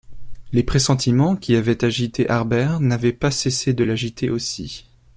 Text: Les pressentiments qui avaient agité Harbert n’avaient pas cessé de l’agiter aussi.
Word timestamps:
Les 0.51 0.63
pressentiments 0.63 1.35
qui 1.35 1.55
avaient 1.55 1.85
agité 1.85 2.27
Harbert 2.27 2.79
n’avaient 2.79 3.13
pas 3.13 3.29
cessé 3.29 3.75
de 3.75 3.83
l’agiter 3.83 4.31
aussi. 4.31 4.89